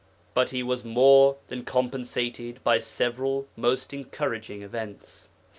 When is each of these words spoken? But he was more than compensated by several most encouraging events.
But 0.33 0.49
he 0.49 0.63
was 0.63 0.83
more 0.83 1.37
than 1.47 1.63
compensated 1.63 2.63
by 2.63 2.79
several 2.79 3.47
most 3.55 3.93
encouraging 3.93 4.63
events. 4.63 5.27